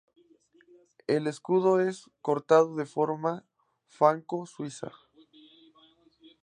El 1.05 1.27
escudo 1.27 1.79
es 1.79 2.09
cortado 2.23 2.75
de 2.75 2.87
forma 2.87 3.45
Fanco-Suiza. 3.85 4.91